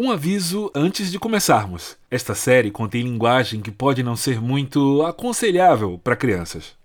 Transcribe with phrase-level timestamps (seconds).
[0.00, 1.98] Um aviso antes de começarmos.
[2.08, 6.78] Esta série contém linguagem que pode não ser muito aconselhável para crianças.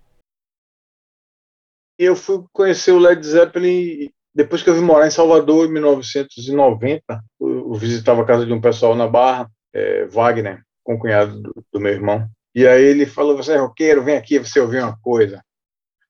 [1.96, 7.24] Eu fui conhecer o Led Zeppelin depois que eu vim morar em Salvador em 1990.
[7.40, 11.64] Eu visitava a casa de um pessoal na Barra, é, Wagner, com o cunhado do,
[11.72, 12.28] do, meu irmão.
[12.52, 15.40] E aí ele falou: Você é roqueiro, vem aqui você ouvir uma coisa.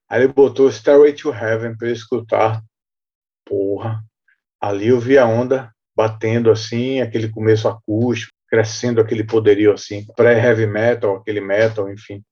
[0.08, 2.62] Aí ele botou Stairway to Heaven para eu escutar.
[3.46, 4.02] Porra,
[4.68, 10.66] ali eu vi a onda batendo assim, aquele começo acústico, crescendo aquele poderio assim, pré-heavy
[10.66, 12.22] metal, aquele metal, enfim.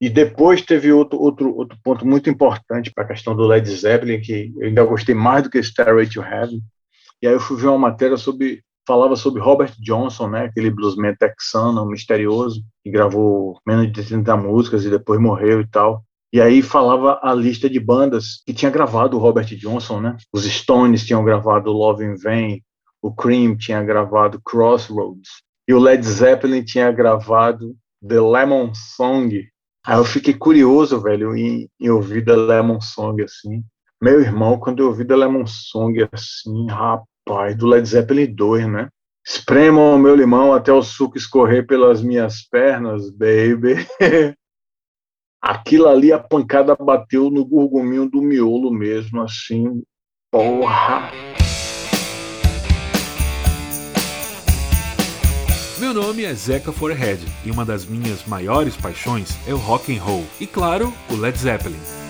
[0.00, 4.20] E depois teve outro, outro, outro ponto muito importante para a questão do Led Zeppelin,
[4.20, 6.60] que eu ainda gostei mais do que Stairway to Heaven.
[7.22, 11.14] E aí eu fui ver uma matéria sobre falava sobre Robert Johnson, né, aquele bluesman
[11.16, 16.04] texano misterioso que gravou menos de 30 músicas e depois morreu e tal.
[16.34, 20.16] E aí falava a lista de bandas que tinha gravado o Robert Johnson, né?
[20.32, 22.60] Os Stones tinham gravado Love in Vain,
[23.00, 25.28] o Cream tinha gravado Crossroads
[25.68, 29.46] e o Led Zeppelin tinha gravado The Lemon Song.
[29.86, 33.62] Aí eu fiquei curioso, velho, em, em ouvir The Lemon Song assim.
[34.02, 38.88] Meu irmão, quando eu ouvi The Lemon Song assim, rapaz, do Led Zeppelin 2, né?
[39.24, 43.86] Espremam o meu limão até o suco escorrer pelas minhas pernas, baby.
[45.46, 49.82] Aquilo ali, a pancada bateu no gurguminho do miolo mesmo, assim,
[50.32, 51.10] porra.
[55.78, 60.02] Meu nome é Zeca Forehead e uma das minhas maiores paixões é o rock and
[60.02, 62.03] roll e, claro, o Led Zeppelin.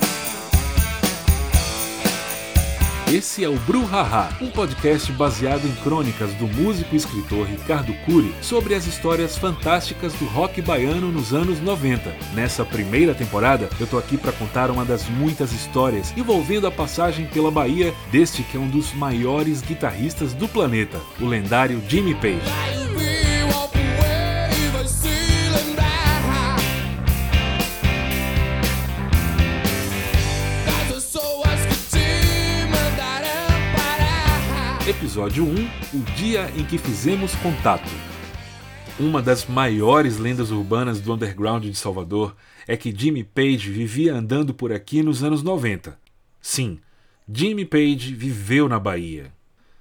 [3.13, 7.93] Esse é o Bru Haha, um podcast baseado em crônicas do músico e escritor Ricardo
[8.07, 12.17] Cury sobre as histórias fantásticas do rock baiano nos anos 90.
[12.33, 17.27] Nessa primeira temporada, eu tô aqui para contar uma das muitas histórias envolvendo a passagem
[17.27, 22.74] pela Bahia deste que é um dos maiores guitarristas do planeta, o lendário Jimmy Page.
[35.15, 35.55] Episódio 1
[35.95, 37.89] O dia em que fizemos contato.
[38.99, 42.35] Uma das maiores lendas urbanas do underground de Salvador
[42.67, 45.97] é que Jimmy Page vivia andando por aqui nos anos 90.
[46.41, 46.81] Sim,
[47.33, 49.33] Jimmy Page viveu na Bahia.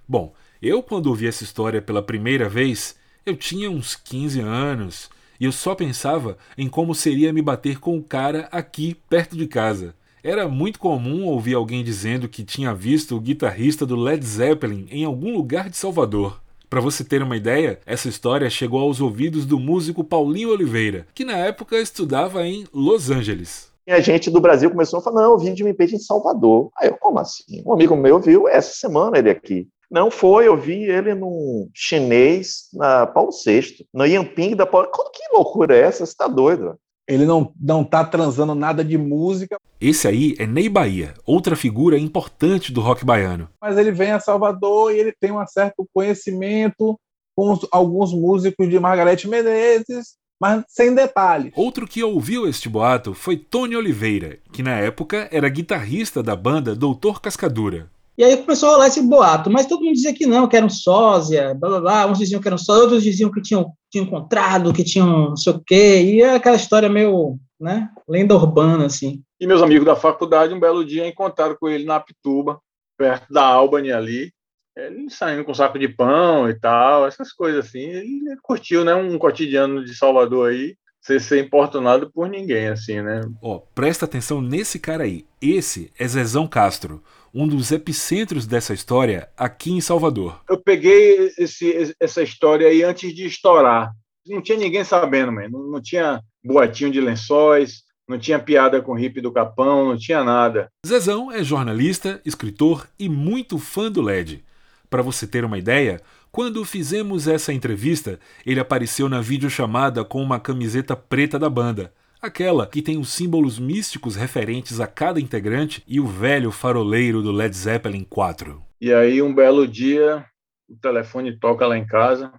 [0.08, 2.96] Bom, eu quando ouvi essa história pela primeira vez,
[3.26, 7.98] eu tinha uns 15 anos e eu só pensava em como seria me bater com
[7.98, 9.96] o cara aqui perto de casa.
[10.24, 15.04] Era muito comum ouvir alguém dizendo que tinha visto o guitarrista do Led Zeppelin em
[15.04, 16.42] algum lugar de Salvador.
[16.70, 21.26] Para você ter uma ideia, essa história chegou aos ouvidos do músico Paulinho Oliveira, que
[21.26, 23.70] na época estudava em Los Angeles.
[23.86, 26.70] E a gente do Brasil começou a falar: não, eu vi Jimmy Page em Salvador.
[26.80, 27.62] Aí eu, como assim?
[27.66, 29.68] Um amigo meu viu essa semana ele aqui.
[29.92, 34.88] Não foi, eu vi ele num chinês na Paulo VI, no Yamping da Paulo.
[35.14, 36.06] Que loucura é essa?
[36.06, 36.80] Você tá doido?
[37.08, 39.58] Ele não, não tá transando nada de música.
[39.80, 43.50] Esse aí é Ney Bahia, outra figura importante do rock baiano.
[43.62, 46.98] Mas ele vem a Salvador e ele tem um certo conhecimento
[47.36, 51.52] com alguns músicos de Margarete Menezes, mas sem detalhes.
[51.56, 56.76] Outro que ouviu este boato foi Tony Oliveira, que na época era guitarrista da banda
[56.76, 57.90] Doutor Cascadura.
[58.16, 60.66] E aí começou a rolar esse boato, mas todo mundo dizia que não, que era
[60.66, 62.06] um sósia, blá blá blá.
[62.06, 65.54] Uns diziam que eram sósia, outros diziam que tinham, tinham encontrado, que tinham não sei
[65.54, 66.02] o quê.
[66.04, 69.24] E é aquela história meio, né, lenda urbana, assim.
[69.40, 72.60] E meus amigos da faculdade, um belo dia, encontraram com ele na Pituba,
[72.98, 74.32] perto da Albany ali.
[74.78, 77.80] Ele saindo com saco de pão e tal, essas coisas assim.
[77.80, 83.22] Ele curtiu, né, um cotidiano de Salvador aí, sem ser importunado por ninguém, assim, né?
[83.42, 85.26] Ó, presta atenção nesse cara aí.
[85.42, 87.04] Esse é Zezão Castro
[87.34, 90.40] um dos epicentros dessa história aqui em Salvador.
[90.48, 93.92] Eu peguei esse, essa história aí antes de estourar.
[94.28, 95.50] Não tinha ninguém sabendo, man.
[95.50, 100.24] Não, não tinha boatinho de lençóis, não tinha piada com hippie do Capão, não tinha
[100.24, 100.70] nada.
[100.86, 104.44] Zezão é jornalista, escritor e muito fã do LED.
[104.90, 106.00] Para você ter uma ideia,
[106.34, 111.94] quando fizemos essa entrevista, ele apareceu na videochamada com uma camiseta preta da banda
[112.24, 117.34] aquela que tem os símbolos místicos referentes a cada integrante e o velho faroleiro do
[117.34, 118.64] Led Zeppelin 4.
[118.80, 120.26] E aí, um belo dia,
[120.70, 122.34] o telefone toca lá em casa,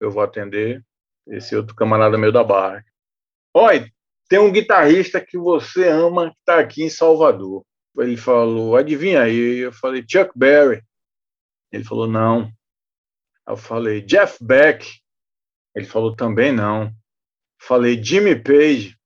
[0.00, 0.82] eu vou atender,
[1.26, 2.82] esse outro camarada meu da barra.
[3.54, 3.90] Oi,
[4.30, 7.62] tem um guitarrista que você ama que está aqui em Salvador.
[7.98, 9.58] Ele falou, adivinha aí?
[9.58, 10.82] Eu falei, Chuck Berry.
[11.70, 12.50] Ele falou, não.
[13.48, 14.86] Eu falei, Jeff Beck.
[15.74, 16.92] Ele falou, também não.
[17.60, 18.96] Falei, Jimmy Page.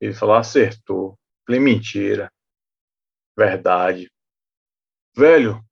[0.00, 1.18] Ele falou, acertou.
[1.46, 2.32] Falei, mentira.
[3.36, 4.10] Verdade.
[5.14, 5.62] Velho,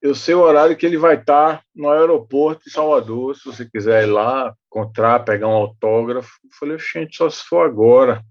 [0.00, 4.04] eu sei o horário que ele vai estar no aeroporto de Salvador, se você quiser
[4.04, 6.30] ir lá, encontrar, pegar um autógrafo.
[6.44, 8.22] Eu falei, gente, só se for agora.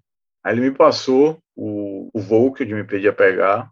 [0.43, 3.69] Aí ele me passou o, o voo que eu me pedia pegar.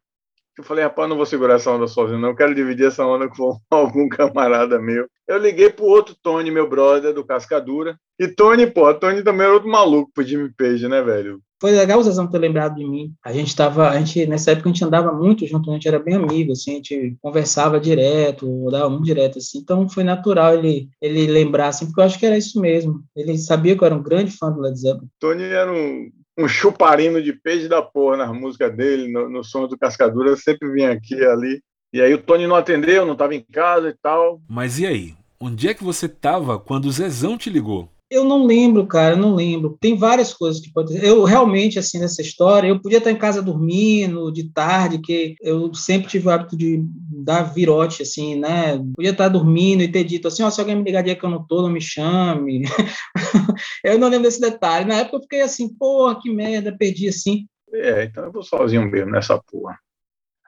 [0.58, 2.30] Eu falei, rapaz, não vou segurar essa onda sozinho, não.
[2.30, 5.08] Eu quero dividir essa onda com algum camarada meu.
[5.28, 7.98] Eu liguei pro outro Tony, meu brother, do Cascadura.
[8.20, 11.42] E Tony, pô, Tony também era outro maluco pro Jimmy Page, né, velho?
[11.60, 13.14] Foi legal o Zezão ter lembrado de mim.
[13.26, 15.98] A gente tava, a gente, nessa época a gente andava muito junto, a gente era
[15.98, 19.60] bem amigo, assim, a gente conversava direto, dava muito direto, assim.
[19.60, 23.02] Então foi natural ele, ele lembrar, assim, porque eu acho que era isso mesmo.
[23.16, 25.08] Ele sabia que eu era um grande fã do Led Zeppelin.
[25.20, 29.68] Tony era um, um chuparino de peixe da porra na música dele, no, no som
[29.68, 31.62] do Cascadura, eu sempre vinha aqui e ali.
[31.94, 34.42] E aí o Tony não atendeu, não estava em casa e tal.
[34.50, 35.14] Mas e aí?
[35.40, 37.90] Onde é que você tava quando o Zezão te ligou?
[38.10, 39.76] Eu não lembro, cara, eu não lembro.
[39.82, 43.42] Tem várias coisas que pode Eu realmente, assim, nessa história, eu podia estar em casa
[43.42, 48.78] dormindo de tarde, que eu sempre tive o hábito de dar virote, assim, né?
[48.96, 51.26] Podia estar dormindo e ter dito assim, ó, oh, se alguém me ligar dia que
[51.26, 52.64] eu não tô, não me chame.
[53.84, 54.86] eu não lembro desse detalhe.
[54.86, 57.48] Na época eu fiquei assim, porra, que merda, perdi assim.
[57.74, 59.80] É, então eu vou sozinho mesmo nessa porra.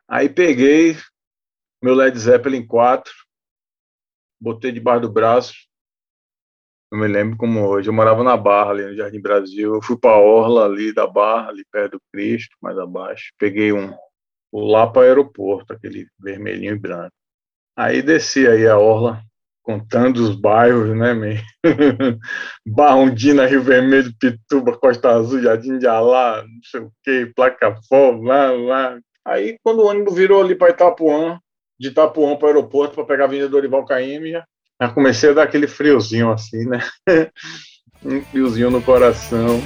[0.07, 0.96] Aí peguei
[1.81, 3.12] meu Led Zeppelin 4,
[4.40, 5.54] botei debaixo do braço,
[6.92, 7.90] eu me lembro como hoje.
[7.90, 9.75] Eu morava na Barra, ali no Jardim Brasil.
[9.75, 13.34] Eu fui para a Orla ali da Barra, ali perto do Cristo, mais abaixo.
[13.38, 13.94] Peguei um
[14.54, 17.12] lá para o aeroporto, aquele vermelhinho e branco.
[17.75, 19.22] Aí desci aí a Orla,
[19.66, 21.42] contando os bairros, né, meio?
[22.66, 28.24] Barrondina, Rio Vermelho, Pituba, Costa Azul, Jardim de Alá, não sei o quê, Placa Fogo,
[28.24, 28.98] lá, lá.
[29.26, 31.40] Aí, quando o ônibus virou ali para Itapuã,
[31.80, 34.34] de Itapuã para o aeroporto, para pegar a Avenida Dorival Caymmi,
[34.80, 36.80] já comecei a dar aquele friozinho assim, né?
[38.06, 39.60] um friozinho no coração.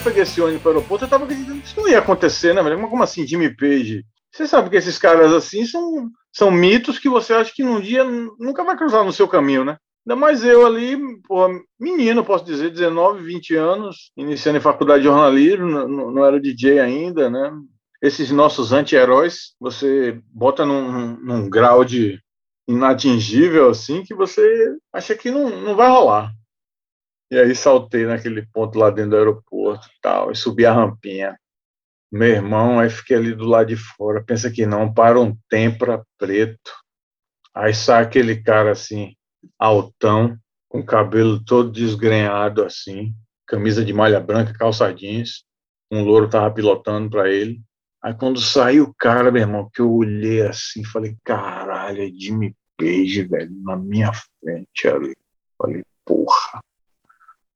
[0.00, 2.54] Eu peguei esse ônibus para o aeroporto, eu estava acreditando que isso não ia acontecer,
[2.54, 2.62] né?
[2.62, 4.04] Mas como assim, Jimmy Page?
[4.32, 8.04] Você sabe que esses caras assim são, são mitos que você acha que num dia
[8.04, 9.76] nunca vai cruzar no seu caminho, né?
[10.06, 10.96] Ainda mais eu ali,
[11.28, 16.40] porra, menino, posso dizer, 19, 20 anos, iniciando em faculdade de jornalismo, não, não era
[16.40, 17.52] DJ ainda, né?
[18.02, 22.18] Esses nossos anti-heróis, você bota num, num grau de
[22.66, 26.32] inatingível, assim, que você acha que não, não vai rolar.
[27.30, 31.38] E aí saltei naquele ponto lá dentro do aeroporto tal, e subi a rampinha.
[32.10, 36.04] Meu irmão, aí fiquei ali do lado de fora, pensa que não, para um tempra
[36.18, 36.72] preto.
[37.54, 39.14] Aí sai aquele cara assim,
[39.56, 40.36] altão,
[40.68, 43.12] com cabelo todo desgrenhado assim,
[43.46, 45.44] camisa de malha branca, calça jeans.
[45.90, 47.60] Um louro tava pilotando para ele.
[48.02, 52.56] Aí quando saiu o cara, meu irmão, que eu olhei assim, falei, caralho, é Jimmy
[52.76, 54.10] Page, velho, na minha
[54.40, 55.14] frente ali.
[55.58, 56.60] Falei, porra,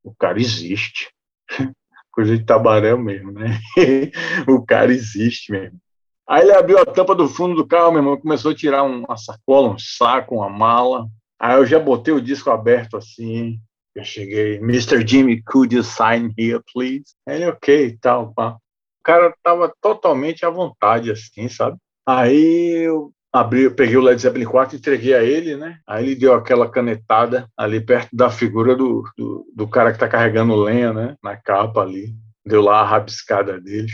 [0.05, 1.11] o cara existe.
[2.12, 3.59] Coisa de tabaréu mesmo, né?
[4.47, 5.81] o cara existe mesmo.
[6.29, 9.17] Aí ele abriu a tampa do fundo do carro, meu irmão, começou a tirar uma
[9.17, 11.09] sacola, um saco, uma mala.
[11.41, 13.61] Aí eu já botei o disco aberto assim,
[13.95, 15.06] eu cheguei, Mr.
[15.06, 17.05] Jimmy, could you sign here, please?
[17.27, 18.53] Ele, ok, tal, pá.
[18.53, 21.77] O cara tava totalmente à vontade, assim, sabe?
[22.06, 25.79] Aí eu abri, peguei o Led Zeppelin 4 e entreguei a ele, né?
[25.85, 30.07] Aí ele deu aquela canetada ali perto da figura do, do, do cara que tá
[30.07, 31.17] carregando lenha, né?
[31.21, 32.15] Na capa ali.
[32.47, 33.89] Deu lá a rabiscada dele.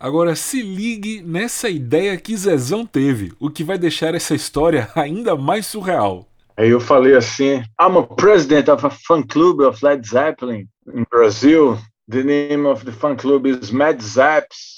[0.00, 5.36] Agora se ligue nessa ideia que Zezão teve, o que vai deixar essa história ainda
[5.36, 6.26] mais surreal.
[6.56, 11.04] Aí eu falei assim: I'm a president of a fan club of Led Zeppelin in
[11.08, 11.78] Brazil.
[12.10, 14.77] The name of the fan club is Mad Zaps.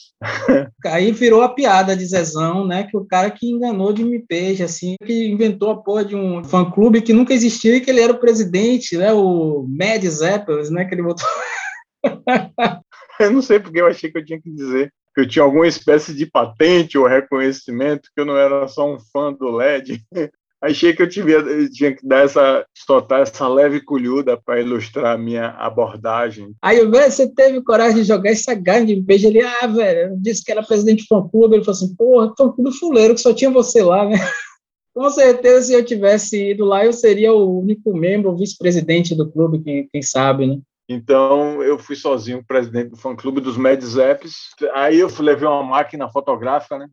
[0.85, 2.85] Aí virou a piada de Zezão, né?
[2.85, 6.45] Que o cara que enganou de me peixe, assim, que inventou a porra de um
[6.45, 9.12] fã-clube que nunca existiu e que ele era o presidente, né?
[9.12, 10.85] O Mad Zeppelin, né?
[10.85, 11.27] Que ele botou.
[13.21, 15.67] eu não sei porque eu achei que eu tinha que dizer que eu tinha alguma
[15.67, 20.05] espécie de patente ou reconhecimento, que eu não era só um fã do LED.
[20.62, 21.26] Achei que eu tinha,
[21.71, 26.55] tinha que dar essa, soltar essa leve colhuda para ilustrar a minha abordagem.
[26.61, 30.45] Aí, velho, você teve coragem de jogar essa gangue de beijo ali, ah, velho, disse
[30.45, 33.83] que era presidente de fã-clube, ele falou assim, porra, fã-clube fuleiro, que só tinha você
[33.83, 34.17] lá, né?
[34.93, 39.31] Com certeza, se eu tivesse ido lá, eu seria o único membro, o vice-presidente do
[39.31, 40.59] clube, quem, quem sabe, né?
[40.87, 44.50] Então, eu fui sozinho, presidente do fã-clube dos Mad Zaps.
[44.75, 46.88] Aí eu levei uma máquina fotográfica, né?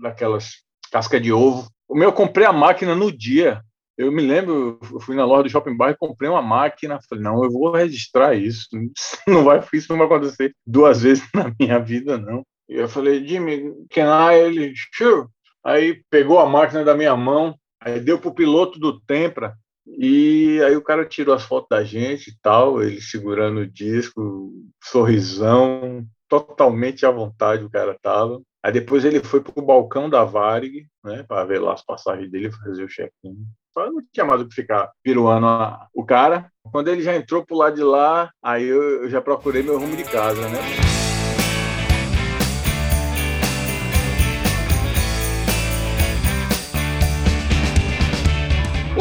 [0.00, 1.66] Daquelas casca de ovo.
[1.92, 3.60] O meu, eu comprei a máquina no dia.
[3.98, 6.98] Eu me lembro, eu fui na loja do Shopping Bar e comprei uma máquina.
[7.06, 8.66] Falei, não, eu vou registrar isso.
[9.28, 12.42] Não vai, isso não vai acontecer duas vezes na minha vida, não.
[12.66, 14.38] E eu falei, Jimmy, can I?
[14.38, 15.28] Ele, sure.
[15.62, 19.54] Aí pegou a máquina da minha mão, aí deu pro piloto do Tempra
[19.86, 24.50] E aí o cara tirou as fotos da gente e tal, ele segurando o disco,
[24.82, 28.40] sorrisão, totalmente à vontade o cara tava.
[28.64, 32.52] Aí depois ele foi pro balcão da Varig, né, para ver lá as passagens dele,
[32.52, 33.36] fazer o check-in.
[33.74, 36.50] Não tinha mais o que ficar piruando a- o cara.
[36.70, 39.96] Quando ele já entrou pro lado de lá, aí eu, eu já procurei meu rumo
[39.96, 40.58] de casa, né?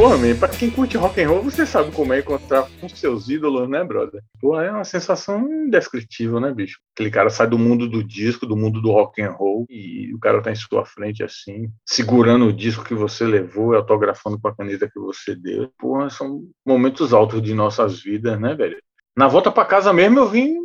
[0.01, 3.29] Porra, man, pra quem curte rock and roll, você sabe como é encontrar com seus
[3.29, 4.19] ídolos, né, brother?
[4.39, 6.79] Pô, é uma sensação indescritível, né, bicho?
[6.95, 10.17] Aquele cara sai do mundo do disco, do mundo do rock and roll, e o
[10.17, 14.55] cara tá em sua frente assim, segurando o disco que você levou autografando com a
[14.55, 15.71] caneta que você deu.
[15.77, 18.79] Porra, são momentos altos de nossas vidas, né, velho?
[19.15, 20.55] Na volta pra casa mesmo eu vim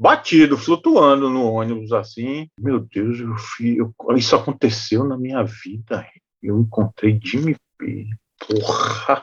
[0.00, 2.48] batido, flutuando no ônibus assim.
[2.58, 3.34] Meu Deus, eu
[3.76, 6.06] eu- isso aconteceu na minha vida.
[6.42, 7.54] Eu encontrei Jimmy.
[8.48, 9.20] Porra!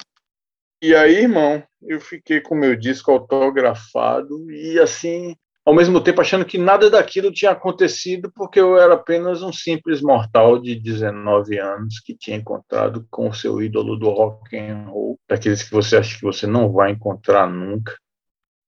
[0.82, 6.46] E aí, irmão, eu fiquei com meu disco autografado e assim, ao mesmo tempo achando
[6.46, 12.00] que nada daquilo tinha acontecido porque eu era apenas um simples mortal de 19 anos
[12.00, 16.18] que tinha encontrado com o seu ídolo do rock and roll, daqueles que você acha
[16.18, 17.98] que você não vai encontrar nunca.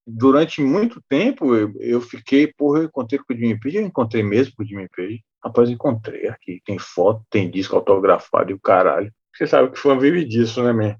[0.07, 4.23] Durante muito tempo eu, eu fiquei, porra, eu encontrei com o Jimmy Page, eu encontrei
[4.23, 5.23] mesmo com o Jimmy Page.
[5.43, 9.13] Rapaz, encontrei aqui, tem foto, tem disco autografado e o caralho.
[9.37, 10.95] Você sabe que fã vive disso, né, man?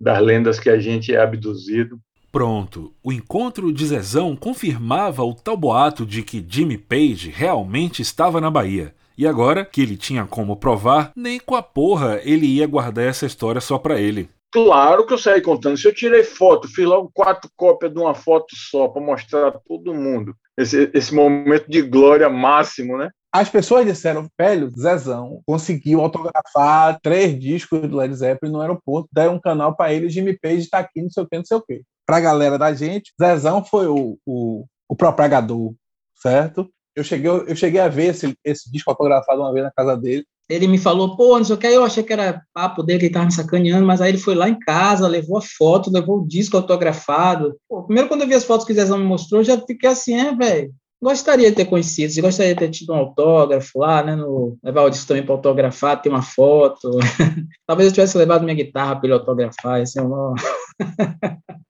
[0.00, 2.00] Das lendas que a gente é abduzido.
[2.32, 8.40] Pronto, o encontro de Zezão confirmava o tal boato de que Jimmy Page realmente estava
[8.40, 8.94] na Bahia.
[9.18, 13.26] E agora que ele tinha como provar, nem com a porra ele ia guardar essa
[13.26, 14.30] história só pra ele.
[14.50, 15.76] Claro que eu saí contando.
[15.76, 19.52] Se eu tirei foto, fiz logo quatro cópias de uma foto só para mostrar a
[19.52, 20.34] todo mundo.
[20.56, 23.10] Esse, esse momento de glória máximo, né?
[23.32, 29.36] As pessoas disseram, velho, Zezão conseguiu autografar três discos do Led Zeppelin no aeroporto, deram
[29.36, 31.62] um canal para ele, Jimmy Page tá aqui, não sei o que, não sei o
[31.62, 31.82] que.
[32.04, 35.72] Pra galera da gente, Zezão foi o, o, o propagador,
[36.14, 36.68] certo?
[36.94, 40.26] Eu cheguei, eu cheguei a ver esse, esse disco autografado uma vez na casa dele.
[40.46, 43.06] Ele me falou, pô, não sei o que, eu achei que era papo dele, que
[43.06, 46.18] ele tava me sacaneando, mas aí ele foi lá em casa, levou a foto, levou
[46.18, 47.56] o disco autografado.
[47.66, 49.88] Pô, primeiro, quando eu vi as fotos que o Zezão me mostrou, eu já fiquei
[49.88, 54.14] assim, é, velho, gostaria de ter conhecido, gostaria de ter tido um autógrafo lá, né,
[54.14, 56.90] no, levar o disco também para autografar, ter uma foto.
[57.66, 60.02] Talvez eu tivesse levado minha guitarra para ele autografar, esse é.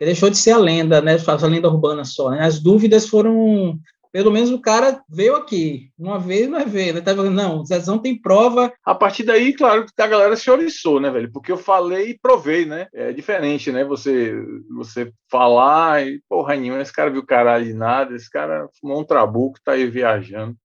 [0.00, 2.40] Ele deixou de ser a lenda, né, a lenda urbana só, né?
[2.42, 3.78] As dúvidas foram
[4.12, 5.90] pelo menos o cara veio aqui.
[5.98, 7.00] Uma vez não é ver, né?
[7.00, 8.72] Tá falando, não, o Zezão tem prova.
[8.84, 11.30] A partir daí, claro, que a galera se oriçou, né, velho?
[11.32, 12.88] Porque eu falei e provei, né?
[12.92, 13.84] É diferente, né?
[13.84, 14.34] Você,
[14.74, 19.04] você falar e, porra nenhuma, esse cara viu caralho de nada, esse cara fumou um
[19.04, 20.56] trabuco, tá aí viajando.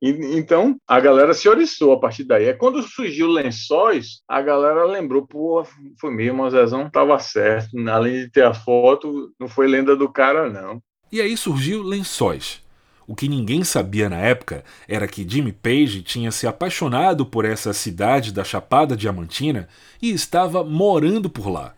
[0.00, 2.46] E, então, a galera se oriçou a partir daí.
[2.46, 5.64] É quando surgiu Lençóis, a galera lembrou, pô,
[6.00, 7.76] foi mesmo, o Zezão tava certo.
[7.88, 10.80] Além de ter a foto, não foi lenda do cara, não.
[11.10, 12.62] E aí surgiu Lençóis.
[13.08, 17.72] O que ninguém sabia na época era que Jimmy Page tinha se apaixonado por essa
[17.72, 19.66] cidade da Chapada Diamantina
[20.00, 21.72] e estava morando por lá.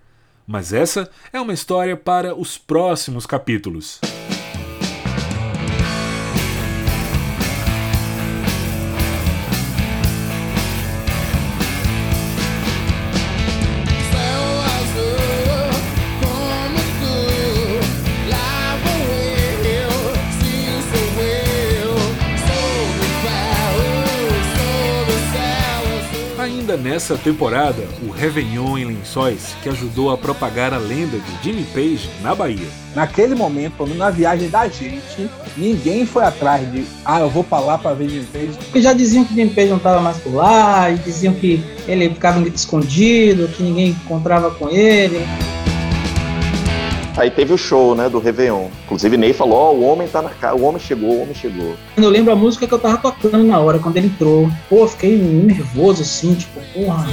[0.45, 4.01] Mas essa é uma história para os próximos capítulos.
[26.81, 32.11] Nessa temporada, o Réveillon em Lençóis, que ajudou a propagar a lenda de Jimmy Page
[32.23, 32.67] na Bahia.
[32.95, 37.79] Naquele momento, na viagem da gente, ninguém foi atrás de, ah, eu vou pra lá
[37.79, 38.59] pra ver Jimmy Page.
[38.65, 42.09] Porque já diziam que Jimmy Page não estava mais por lá, e diziam que ele
[42.11, 45.25] ficava escondido, que ninguém encontrava com ele.
[47.21, 48.69] Aí teve o show, né, do Réveillon.
[48.87, 51.75] Inclusive, Ney falou, ó, o homem tá na casa, o homem chegou, o homem chegou.
[51.95, 54.49] Eu lembro a música que eu tava tocando na hora, quando ele entrou.
[54.71, 57.07] Pô, fiquei nervoso assim, tipo, porra.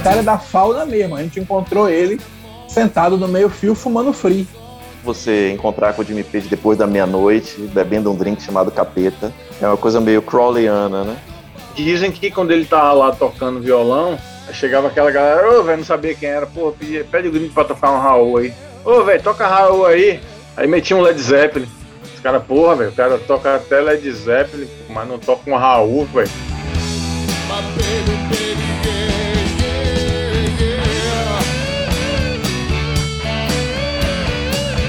[0.00, 2.20] O cara é da fauna mesmo, a gente encontrou ele
[2.66, 4.44] sentado no meio fio fumando free.
[5.04, 9.32] Você encontrar com o Jimmy Page depois da meia-noite, bebendo um drink chamado capeta,
[9.62, 11.16] é uma coisa meio crawleyana, né?
[11.76, 14.18] Dizem que quando ele tava lá tocando violão,
[14.52, 17.62] chegava aquela galera, ô, velho, não sabia quem era, pô, pede, pede o gringo pra
[17.62, 18.52] tocar um Raul aí.
[18.84, 20.20] Ô, velho, toca Raul aí.
[20.56, 21.68] Aí metia um Led Zeppelin.
[22.14, 26.06] Os caras, porra, velho, o cara toca até Led Zeppelin, mas não toca um Raul,
[26.06, 26.30] velho.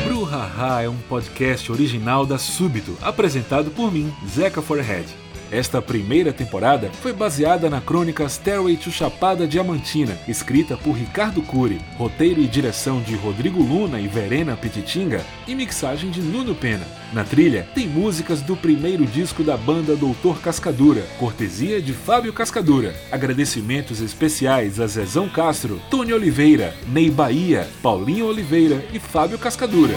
[0.06, 5.08] Bruhaha é um podcast original da Súbito, apresentado por mim, Zeca Forehead.
[5.52, 11.82] Esta primeira temporada foi baseada na crônica Stairway to Chapada Diamantina, escrita por Ricardo Cury,
[11.98, 16.88] roteiro e direção de Rodrigo Luna e Verena Petitinga e mixagem de Nuno Pena.
[17.12, 22.96] Na trilha, tem músicas do primeiro disco da banda Doutor Cascadura, cortesia de Fábio Cascadura.
[23.12, 29.96] Agradecimentos especiais a Zezão Castro, Tony Oliveira, Ney Bahia, Paulinho Oliveira e Fábio Cascadura.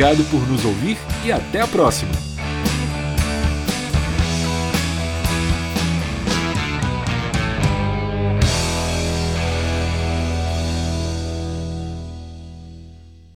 [0.00, 2.39] Obrigado por nos ouvir e até a próxima!